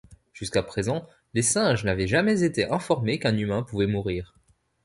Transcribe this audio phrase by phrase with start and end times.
[0.33, 4.35] Jusqu'à présent, les singes n'avaient jamais été informés qu'un humain pouvait mourir.